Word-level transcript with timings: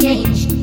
Change. 0.00 0.55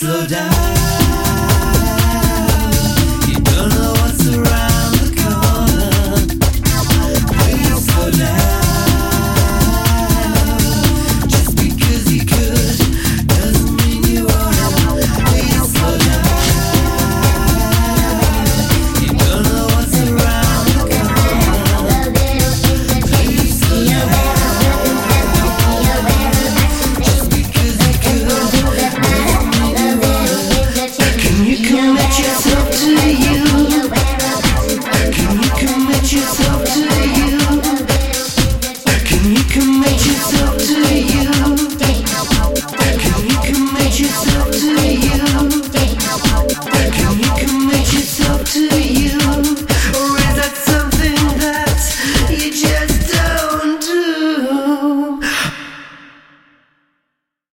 Slow 0.00 0.24
down. 0.24 0.79